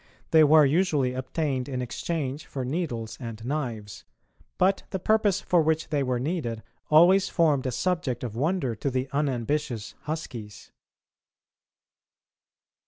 [0.31, 4.03] They were usually obtained in exchange for needles and knives,
[4.57, 8.89] but the purpose for which they were needed always formed a subject of wonder to
[8.89, 10.71] the unambitious "huskies."